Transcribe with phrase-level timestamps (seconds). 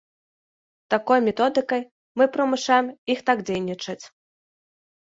[0.93, 1.81] Такой методыкай
[2.17, 2.85] мы прымушаем
[3.17, 4.01] іх так дзейнічаць.